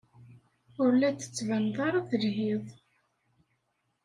[0.83, 2.65] Ur la d-tettbaneḍ ara telhiḍ.